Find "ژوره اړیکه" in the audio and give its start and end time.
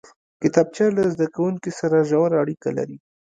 2.09-2.69